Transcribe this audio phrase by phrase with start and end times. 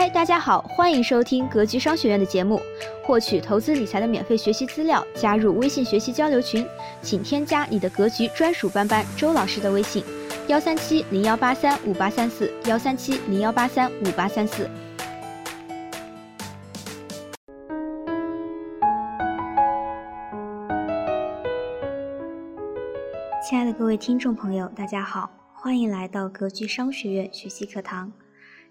[0.00, 2.58] 嗨，大家好，欢迎收听格局商学院的节目，
[3.04, 6.66] 获取投资理财的免费学习资料，加入微信学习交流群，
[7.02, 10.02] 请添加你的格局专属班班周老师的微信：
[10.48, 14.66] 幺三七零幺八三五八三四，幺三七零幺八三五八三四。
[23.46, 28.10] 亲爱的各位听众朋友，大家好，欢迎来到格局商学院学习课堂。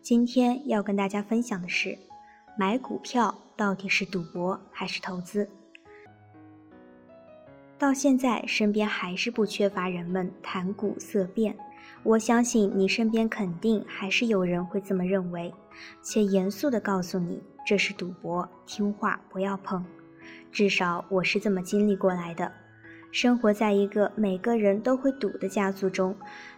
[0.00, 1.98] 今天要跟大家分享的是，
[2.56, 5.48] 买股票到底是赌博还是投资？
[7.76, 11.56] 到现在，身边还是不缺乏人们谈股色变。
[12.02, 15.52] 我相信你身边肯定还是有人会这么认为，
[16.02, 19.84] 且严肃地告诉你这是赌博，听话不要碰。
[20.50, 22.50] 至少我是这么经历过来的。
[23.10, 26.14] 生活在一个每个人都会赌的家族中，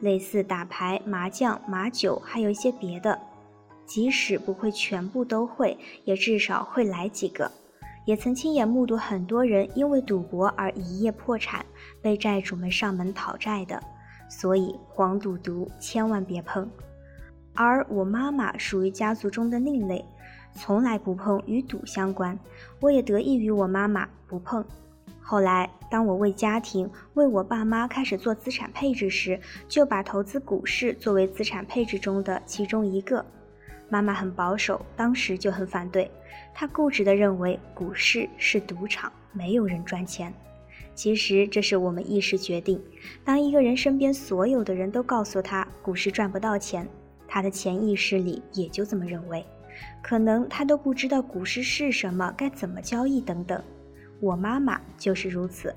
[0.00, 3.18] 类似打牌、麻将、马酒，还有一些别的。
[3.86, 7.50] 即使不会全部都会，也至少会来几个。
[8.06, 11.64] 也曾亲眼目睹很多人因为赌博而一夜破产，
[12.02, 13.82] 被债主们上门讨债的。
[14.28, 16.68] 所以黄赌毒千万别碰。
[17.54, 20.04] 而我妈妈属于家族中的另类，
[20.52, 22.38] 从来不碰与赌相关。
[22.80, 24.64] 我也得益于我妈妈不碰。
[25.26, 33.24] 后来，当我为家庭、为我爸妈开始做资产配置时，就把投资股市作为资产配置中的其中一个。
[33.88, 36.10] 妈妈很保守，当时就很反对。
[36.52, 40.30] 她固执地认为股市是赌场，没有人赚钱。
[40.94, 42.78] 其实这是我们一时决定。
[43.24, 46.86] 当一个人身边所有的人都告诉他股市赚不到钱，
[47.26, 49.42] 他的潜意识里也就这么认为。
[50.02, 53.62] 可能他都不知道股市是什么，该怎么交易等等。
[54.24, 55.74] 我妈妈就是如此，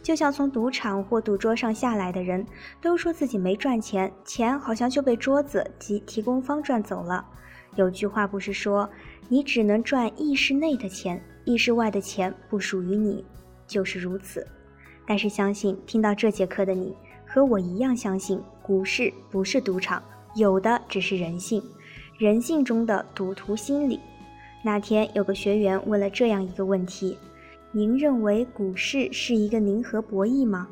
[0.00, 2.46] 就像从赌场或赌桌上下来的人，
[2.80, 7.26] 都说自己没赚钱，钱好像就被桌子及提供方赚走了。
[7.74, 8.88] 有句话不是说，
[9.28, 13.24] 你只能赚意识内的钱，意识外的钱不属于你，
[13.66, 14.46] 就是如此。
[15.04, 16.94] 但是相信听到这节课的你，
[17.26, 20.00] 和我一样相信股市不是赌场，
[20.36, 21.60] 有的只是人性，
[22.18, 23.98] 人性中的赌徒心理。
[24.62, 27.18] 那天有个学员问了这样一个问题。
[27.72, 30.66] 您认为股市是一个零和博弈吗？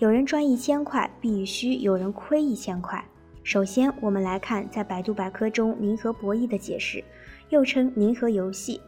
[0.00, 3.04] 有人赚一千块，必须有人亏一千块。
[3.44, 7.04] 首先，我们来看在百度百科中零和博弈的解释，
[7.50, 8.80] 又称零和游戏，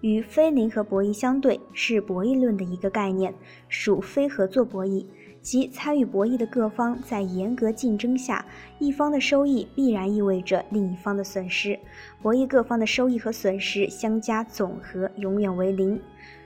[0.00, 3.34] 与非零和博弈相对，是博弈论的一个概念，
[3.68, 5.04] 属非合作博弈，
[5.42, 8.46] 即参与博弈的各方在严格竞争下，
[8.78, 11.76] 一方的收益必然意味着另一方的损失，
[12.22, 16.00] 博弈各方的收益和损失相加总和永远为零。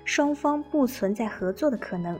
[0.05, 2.19] 双方不存在合作的可能，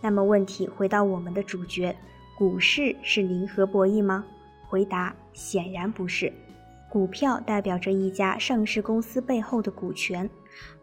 [0.00, 1.94] 那么问题回到我们的主角：
[2.36, 4.24] 股市是零和博弈吗？
[4.68, 6.32] 回答显然不是。
[6.90, 10.28] 股票代表着一家上市公司背后的股权，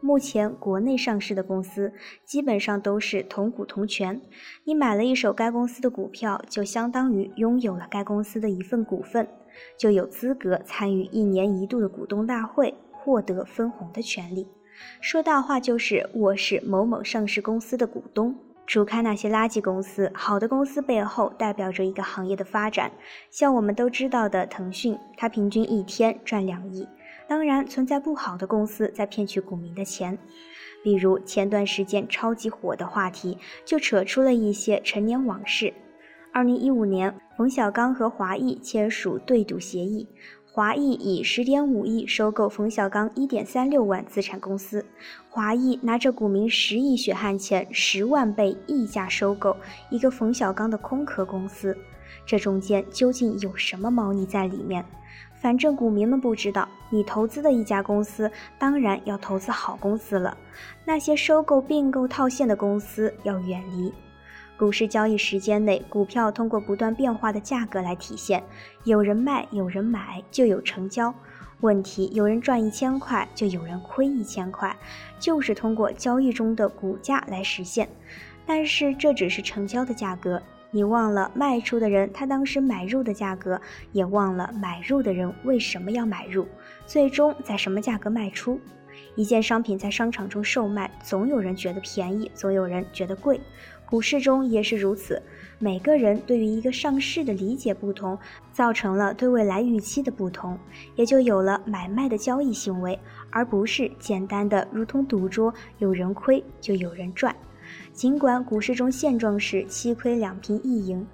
[0.01, 1.91] 目前国内上市的公司
[2.23, 4.21] 基本上都是同股同权。
[4.65, 9.27] 你买了一手该公司的股票，就相当于拥有了该公司的一份股份，
[9.79, 14.47] 就有资格参与一年一度的股东大会，获得分红的权利。
[15.01, 18.35] 说大话就是我是某某上市公司的股东。
[18.67, 22.91] 除开那些垃圾公司，好的公司背后代表着一个行业的发展。
[23.29, 26.87] 像我们都知道的腾讯，它平均一天赚两亿。
[27.27, 30.17] 当然，存在不好的公司在骗取股民的钱。
[30.83, 35.71] 比如前段时间超级火的话题，就扯出了一些陈年往事。
[36.33, 40.07] 二零一五年，冯小刚和华谊签署对赌协议。
[40.55, 44.85] 华谊以十点五亿收购冯小刚一点三六万资产公司，
[45.27, 49.57] 华谊拿着股民十亿血汗钱十万倍溢价收购
[49.89, 51.77] 一个冯小刚的空壳公司，
[52.25, 54.85] 这中间究竟有什么猫腻在里面？
[55.41, 56.65] 反正股民们不知道。
[56.89, 60.37] 你投资的一家公司，当然要投资好公司了，
[60.85, 63.93] 那些收购并购套现的公司要远离。
[64.57, 68.41] 股市交易时间内，股票通过不断变化的价格来体现，
[68.85, 71.13] 有人卖，有人买，就有成交。
[71.59, 74.73] 问题有人赚一千块，就有人亏一千块，
[75.19, 77.89] 就是通过交易中的股价来实现。
[78.45, 80.41] 但是这只是成交的价格，
[80.71, 83.59] 你忘了卖出的人他当时买入的价格，
[83.91, 86.47] 也忘了买入的人为什么要买入，
[86.85, 88.59] 最终在什么价格卖出。
[89.15, 93.39] 一件商品在商场中售卖，总有人觉得便宜，总有人觉得贵。
[93.87, 95.21] 股市中也是如此，
[95.59, 98.17] 每个人对于一个上市的理解不同，
[98.51, 100.57] 造成了对未来预期的不同，
[100.95, 102.99] 也就有了买卖的交易行为，
[103.29, 107.35] 而不是简单的如同赌桌，有人亏就有人赚。
[107.93, 111.05] 尽管股市中现状是七亏两平一赢，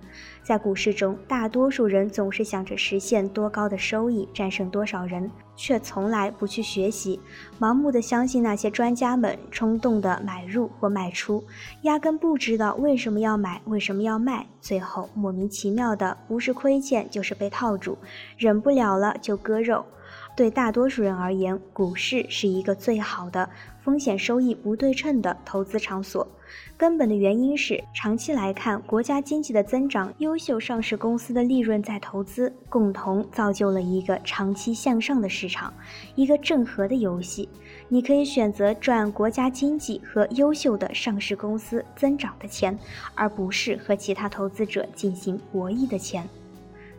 [0.43, 7.19] 在股市中，大多数人总是想着实现多高的收益，战胜多少人，却从来不去学习，
[7.59, 11.43] 盲目的相信那些专家们，冲动的买入或卖出，
[11.83, 17.97] 压根不知道为什么要买，为什么要卖，最后莫名其妙的不是亏欠就是被套住，
[18.37, 19.85] 忍不了了就割肉。
[20.35, 23.49] 对大多数人而言，股市是一个最好的
[23.83, 26.27] 风险收益不对称的投资场所。
[26.77, 35.73] 根本的原因是，长期来看，国家经济的增长、优秀上市公司的利润再投资，共同造就了一个长期向上的市场，
[36.15, 37.47] 一个正和的游戏。
[37.87, 42.77] 你可以选择赚国家经济和优秀的上市公司增长的钱，
[43.15, 46.23] 而不是和其他投资者进行博弈的钱。《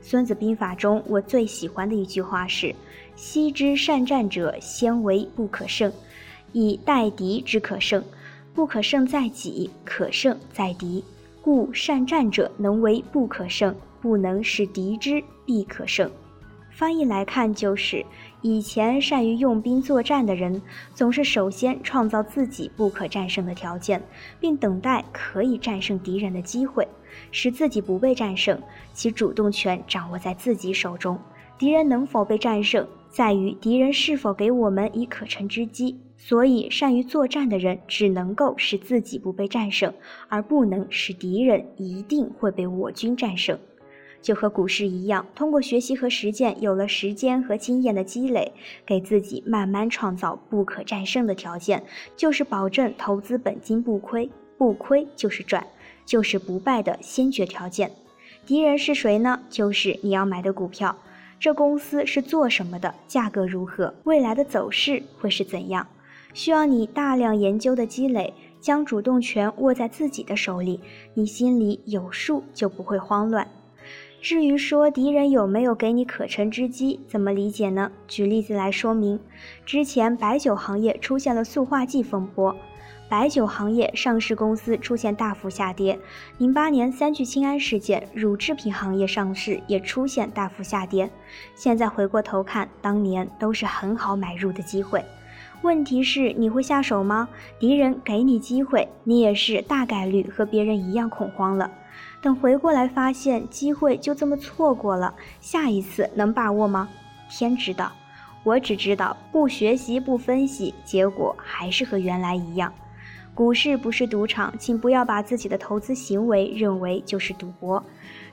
[0.00, 2.74] 孙子兵法》中，我最喜欢的一句话是。
[3.14, 5.92] 昔之善战者，先为不可胜，
[6.52, 8.02] 以待敌之可胜。
[8.54, 11.02] 不可胜在己，可胜在敌。
[11.40, 16.10] 故善战者能为不可胜，不能使敌之必可胜。
[16.70, 18.04] 翻译来看，就是
[18.40, 20.60] 以前善于用兵作战的人，
[20.94, 24.02] 总是首先创造自己不可战胜的条件，
[24.38, 26.86] 并等待可以战胜敌人的机会，
[27.30, 28.60] 使自己不被战胜，
[28.92, 31.18] 其主动权掌握在自己手中。
[31.58, 32.86] 敌人能否被战胜？
[33.10, 39.92] 在于敌人是否给我们以可乘之机，所以善于作战的人只能够使自己不被战胜，
[40.28, 43.58] 而不能使敌人一定会被我军战胜。
[44.20, 48.52] 就和股市一样，通过学习和实践，有了时间和经验的积累，
[48.86, 51.82] 给自己慢慢创造不可战胜的条件，
[52.16, 55.66] 就是保证投资本金不亏，不亏就是赚，
[56.06, 57.90] 就是不败的先决条件。
[58.46, 59.40] 敌人是谁呢？
[59.50, 60.96] 就是你要买的股票。
[61.40, 62.94] 这公司是做什么的？
[63.08, 63.92] 价格如何？
[64.04, 65.84] 未来的走势会是怎样？
[66.34, 70.80] 需要你大量研究的积累，将主动权握在自己的手里，
[71.14, 73.46] 你心里有数，就不会慌乱。
[74.20, 77.90] 至于说敌人有没有给你可乘之机，怎么理解呢？
[78.06, 79.18] 举例子来说明，
[79.66, 82.54] 之前白酒行业出现了塑化剂风波。
[83.08, 85.98] 白酒行业上市公司出现大幅下跌，
[86.38, 91.10] 零八年三聚氰胺事件，乳制品行业上市也出现大幅下跌。
[91.54, 95.04] 现在回过头看，当年都是很好买入的机会。
[95.62, 97.28] 问题是你会下手吗？
[97.58, 101.70] 敌人给你机会，你也是大概率和别人一样恐慌了。
[102.20, 106.88] 等回过来发现机会就这么错过了，下一次能把握吗？
[107.30, 107.92] 天知道，
[108.42, 112.72] 我只知道不学习不分析，结果还是和原来一样。
[113.34, 117.82] 股市不是赌场，请不要把自己的投资行为认为就是赌博。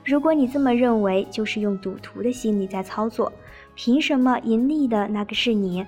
[0.04, 3.32] 如果你这么认为，就是用赌徒的心理在操作。
[3.76, 5.86] 凭什么盈利的那个是你？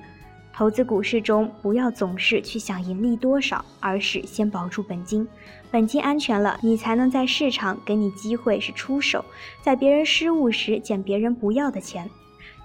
[0.54, 5.26] 投资股市中，不要总是去想盈利多少，而是先保住本金。
[5.70, 9.25] 本金安全了，你才能在市场给你机会是出手，
[9.62, 12.08] 在别人失误时捡别人不要的钱。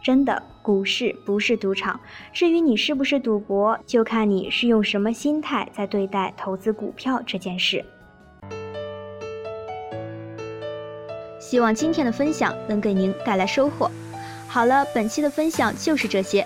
[0.03, 1.99] 真的，股市不是赌场。
[2.33, 7.83] 至于你是不是赌博，就看你是用什么心态在对待投资股票这件事。
[11.39, 13.89] 希望今天的分享能给您带来收获。
[14.47, 16.45] 好了，本期的分享就是这些。